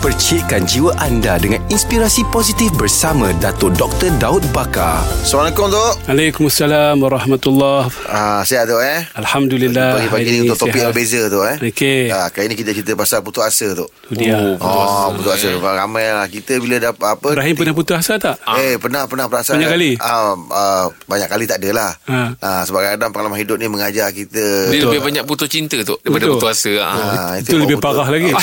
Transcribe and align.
Percikkan 0.00 0.64
jiwa 0.64 0.96
anda 0.96 1.36
dengan 1.36 1.60
inspirasi 1.68 2.24
positif 2.26 2.72
bersama 2.72 3.36
Dato' 3.36 3.68
Dr. 3.68 4.08
Daud 4.16 4.40
Bakar. 4.48 5.04
Assalamualaikum 5.20 5.68
Tok 5.68 5.92
Waalaikumsalam 6.08 6.96
warahmatullahi 6.96 7.92
ah, 8.08 8.40
Sihat 8.40 8.64
Tok 8.64 8.80
eh 8.80 9.04
Alhamdulillah 9.12 10.00
Pagi-pagi 10.00 10.24
ni 10.24 10.32
hari 10.32 10.40
untuk 10.42 10.56
topik 10.56 10.72
sihat. 10.72 10.80
yang 10.80 10.90
berbeza 10.90 11.20
Tok 11.28 11.44
eh 11.44 11.56
Okey. 11.62 12.02
ah, 12.08 12.26
Kali 12.26 12.48
ni 12.48 12.56
kita 12.56 12.72
cerita 12.72 12.96
pasal 12.96 13.20
putus 13.20 13.44
asa 13.44 13.76
Tok 13.76 13.88
Itu 14.08 14.12
dia 14.16 14.40
Oh, 14.56 15.12
putus 15.12 15.36
asa 15.36 15.52
Ramai 15.52 16.08
lah 16.08 16.24
Kita 16.26 16.56
bila 16.56 16.80
dapat 16.80 17.06
apa 17.10 17.26
Ibrahim 17.30 17.54
pernah 17.54 17.74
putus 17.76 17.96
asa 18.00 18.16
tak? 18.16 18.40
Eh 18.56 18.80
pernah 18.80 19.04
pernah 19.04 19.28
perasaan 19.28 19.60
Banyak 19.60 19.68
kali? 19.70 19.90
ah, 20.00 20.32
ah, 20.48 20.84
Banyak 21.04 21.28
kali 21.28 21.44
tak 21.44 21.60
adalah 21.60 21.92
Ha. 22.08 22.40
ah, 22.40 22.62
Sebab 22.64 22.80
kadang 22.88 23.12
pengalaman 23.12 23.36
hidup 23.36 23.60
ni 23.60 23.68
Mengajar 23.68 24.08
kita 24.10 24.72
Dia 24.72 24.80
lebih 24.80 25.04
banyak 25.04 25.28
putus 25.28 25.44
cinta 25.46 25.76
tu 25.84 26.00
Daripada 26.00 26.24
Betul. 26.24 26.40
putus 26.40 26.48
asa 26.56 26.72
ha. 26.80 26.88
Ah, 26.88 27.32
Itu 27.36 27.60
lebih 27.60 27.76
betul. 27.76 27.84
parah 27.92 28.08
lagi. 28.08 28.32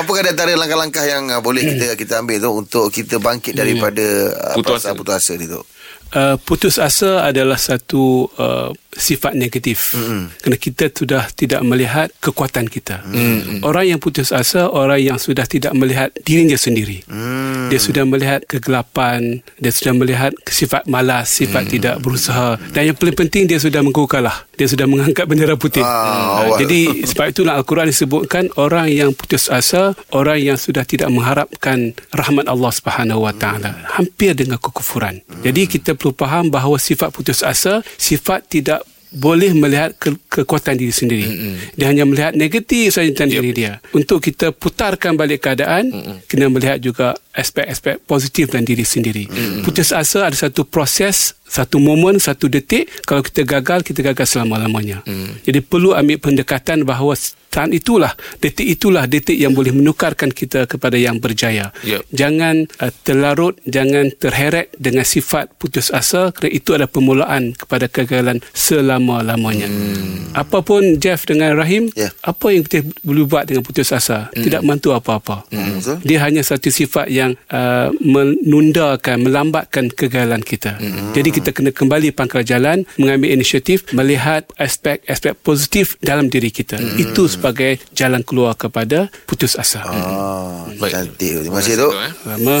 Apakah 0.00 0.22
di 0.22 0.30
antara 0.30 0.52
langkah-langkah 0.54 1.04
yang 1.06 1.28
ah, 1.34 1.42
boleh 1.42 1.62
kita 1.62 1.94
kita 2.00 2.22
ambil 2.22 2.38
tu 2.38 2.50
untuk 2.52 2.86
kita 2.94 3.18
bangkit 3.18 3.54
daripada 3.58 4.04
ah, 4.34 4.54
Putus 4.54 4.82
perasaan 4.82 4.94
asa. 4.94 5.00
putus 5.00 5.14
asa 5.18 5.32
ni 5.36 5.46
tu? 5.50 5.60
Uh, 6.06 6.38
putus 6.38 6.78
asa 6.78 7.26
adalah 7.26 7.58
satu 7.58 8.30
uh, 8.38 8.70
sifat 8.94 9.34
negatif 9.34 9.90
mm-hmm. 9.90 10.38
kerana 10.38 10.56
kita 10.56 10.84
sudah 10.94 11.26
tidak 11.34 11.66
melihat 11.66 12.14
kekuatan 12.22 12.70
kita. 12.70 13.02
Mm-hmm. 13.02 13.66
Orang 13.66 13.90
yang 13.90 13.98
putus 13.98 14.30
asa 14.30 14.70
orang 14.70 15.02
yang 15.02 15.18
sudah 15.18 15.42
tidak 15.50 15.74
melihat 15.74 16.14
dirinya 16.22 16.54
sendiri. 16.54 17.02
Mm. 17.10 17.55
Dia 17.68 17.80
sudah 17.80 18.04
melihat 18.06 18.40
kegelapan, 18.46 19.42
dia 19.58 19.72
sudah 19.72 19.92
melihat 19.96 20.32
sifat 20.46 20.86
malas, 20.86 21.30
sifat 21.32 21.66
mm. 21.66 21.70
tidak 21.70 21.94
berusaha 22.00 22.56
dan 22.72 22.92
yang 22.92 22.96
paling 22.96 23.16
penting 23.16 23.48
dia 23.48 23.58
sudah 23.60 23.80
mengaku 23.82 24.06
kalah. 24.08 24.44
Dia 24.56 24.68
sudah 24.68 24.88
mengangkat 24.88 25.28
bendera 25.28 25.54
putih. 25.58 25.84
Ah, 25.84 26.24
Uh, 26.46 26.58
jadi 26.60 27.06
sebab 27.06 27.32
itulah 27.32 27.54
Al-Quran 27.58 27.88
disebutkan 27.88 28.48
orang 28.56 28.88
yang 28.92 29.10
putus 29.12 29.48
asa, 29.48 29.96
orang 30.12 30.40
yang 30.40 30.58
sudah 30.60 30.84
tidak 30.84 31.08
mengharapkan 31.12 31.92
rahmat 32.12 32.46
Allah 32.48 32.72
Subhanahu 32.72 33.24
Wa 33.24 33.34
Taala, 33.36 33.72
hampir 33.96 34.32
dengan 34.36 34.60
kekufuran. 34.60 35.20
Jadi 35.44 35.68
kita 35.68 35.96
perlu 35.96 36.12
faham 36.16 36.48
bahawa 36.48 36.76
sifat 36.80 37.12
putus 37.12 37.40
asa 37.44 37.82
sifat 37.96 38.48
tidak 38.48 38.80
boleh 39.16 39.56
melihat 39.56 39.96
ke- 39.96 40.20
kekuatan 40.28 40.76
diri 40.76 40.92
sendiri. 40.92 41.24
Mm-hmm. 41.24 41.54
Dia 41.80 41.86
hanya 41.88 42.04
melihat 42.04 42.32
negatif 42.36 42.92
saja 42.92 43.08
tentang 43.08 43.32
yep. 43.32 43.36
diri 43.40 43.50
dia. 43.56 43.72
Untuk 43.96 44.20
kita 44.20 44.52
putarkan 44.52 45.16
balik 45.16 45.48
keadaan, 45.48 45.88
mm-hmm. 45.88 46.16
kena 46.28 46.52
melihat 46.52 46.78
juga 46.84 47.16
aspek-aspek 47.32 48.04
positif 48.04 48.52
dalam 48.52 48.68
diri 48.68 48.84
sendiri. 48.84 49.24
Mm-hmm. 49.24 49.64
Putus 49.64 49.96
asa 49.96 50.28
ada 50.28 50.36
satu 50.36 50.68
proses, 50.68 51.32
satu 51.48 51.80
momen, 51.80 52.20
satu 52.20 52.52
detik. 52.52 52.92
Kalau 53.08 53.24
kita 53.24 53.48
gagal, 53.48 53.80
kita 53.80 54.04
gagal 54.04 54.28
selama-lamanya. 54.28 55.00
Mm. 55.08 55.46
Jadi 55.46 55.58
perlu 55.64 55.96
ambil 55.96 56.20
pendekatan 56.20 56.84
bahawa 56.84 57.16
saat 57.56 57.72
itulah, 57.72 58.12
detik 58.44 58.68
itulah 58.68 59.08
detik 59.08 59.40
yang 59.40 59.56
boleh 59.56 59.72
menukarkan 59.72 60.28
kita 60.28 60.68
kepada 60.68 61.00
yang 61.00 61.16
berjaya. 61.16 61.72
Yep. 61.88 62.04
Jangan 62.12 62.68
uh, 62.84 62.92
terlarut, 63.00 63.56
jangan 63.64 64.12
terheret 64.12 64.76
dengan 64.76 65.08
sifat 65.08 65.56
putus 65.56 65.88
asa 65.88 66.36
kerana 66.36 66.52
itu 66.52 66.76
adalah 66.76 66.92
permulaan 66.92 67.56
kepada 67.56 67.88
kegagalan 67.88 68.44
selama-lamanya. 68.52 69.72
Hmm. 69.72 70.36
Apapun 70.36 71.00
Jeff 71.00 71.24
dengan 71.24 71.56
Rahim, 71.56 71.88
Ya. 71.96 72.12
apa 72.20 72.52
yang 72.52 72.68
kita 72.68 72.84
boleh 73.00 73.24
buat 73.24 73.48
dengan 73.48 73.64
putus 73.64 73.88
asa? 73.88 74.28
Hmm. 74.36 74.44
Tidak 74.44 74.60
bantu 74.60 74.92
apa-apa. 74.92 75.48
Hmm. 75.48 75.80
Dia 76.04 76.28
hanya 76.28 76.44
satu 76.44 76.68
sifat 76.68 77.08
yang 77.08 77.32
uh, 77.48 77.88
menundakan, 78.04 79.24
melambatkan 79.24 79.88
kegagalan 79.88 80.44
kita. 80.44 80.76
Hmm. 80.76 81.16
Jadi 81.16 81.28
kita 81.32 81.56
kena 81.56 81.72
kembali 81.72 82.12
pangkal 82.12 82.44
jalan, 82.44 82.84
mengambil 83.00 83.32
inisiatif, 83.32 83.88
melihat 83.96 84.44
aspek-aspek 84.60 85.32
positif 85.40 85.96
dalam 86.04 86.28
diri 86.28 86.52
kita. 86.52 86.76
Hmm. 86.76 87.00
Itu 87.00 87.30
sebagai 87.46 87.78
jalan 87.94 88.26
keluar 88.26 88.58
kepada 88.58 89.06
putus 89.22 89.54
asa. 89.54 89.86
Hmm. 89.86 89.94
Ah, 89.94 90.66
Baik. 90.82 90.90
cantik. 90.90 91.46
Terima 91.46 91.62
kasih 91.62 91.74
Tok. 91.78 91.92
eh. 91.94 92.12
Sama. 92.26 92.56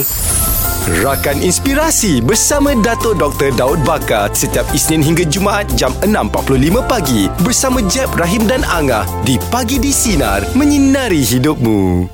Rakan 0.86 1.42
Inspirasi 1.42 2.22
bersama 2.22 2.70
Dato' 2.78 3.10
Dr. 3.10 3.50
Daud 3.58 3.82
Bakar 3.82 4.30
setiap 4.30 4.62
Isnin 4.70 5.02
hingga 5.02 5.26
Jumaat 5.26 5.66
jam 5.74 5.90
6.45 6.06 6.78
pagi 6.86 7.26
bersama 7.42 7.82
Jeb, 7.90 8.06
Rahim 8.14 8.46
dan 8.46 8.62
Angah 8.62 9.02
di 9.26 9.34
Pagi 9.50 9.82
di 9.82 9.90
Sinar 9.90 10.46
menyinari 10.54 11.26
hidupmu. 11.26 12.06